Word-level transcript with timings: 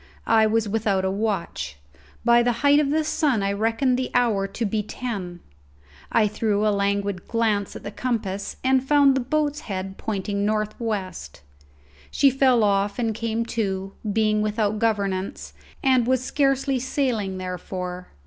I 0.25 0.47
was 0.47 0.67
without 0.67 1.05
a 1.05 1.11
watch. 1.11 1.77
By 2.25 2.41
the 2.41 2.51
height 2.65 2.79
of 2.79 2.89
the 2.89 3.03
sun 3.03 3.43
I 3.43 3.51
reckoned 3.51 3.99
the 3.99 4.09
hour 4.15 4.47
to 4.47 4.65
be 4.65 4.81
ten. 4.81 5.41
I 6.11 6.27
threw 6.27 6.65
a 6.65 6.73
languid 6.73 7.27
glance 7.27 7.75
at 7.75 7.83
the 7.83 7.91
compass 7.91 8.55
and 8.63 8.83
found 8.83 9.13
the 9.13 9.19
boat's 9.21 9.59
head 9.59 9.99
pointing 9.99 10.43
north 10.43 10.73
west; 10.79 11.41
she 12.09 12.31
fell 12.31 12.63
off 12.63 12.97
and 12.97 13.13
came 13.13 13.45
to, 13.53 13.93
being 14.11 14.41
without 14.41 14.79
governance, 14.79 15.53
and 15.83 16.07
was 16.07 16.23
scarcely 16.23 16.79
sailing 16.79 17.37
therefore. 17.37 18.07